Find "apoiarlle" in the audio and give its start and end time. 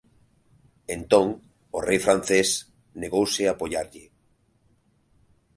3.55-4.05